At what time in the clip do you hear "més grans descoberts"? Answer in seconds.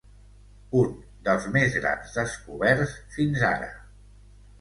1.55-2.95